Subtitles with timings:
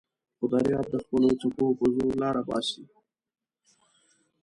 [0.37, 2.83] خو دریاب د خپلو څپو په زور لاره باسي.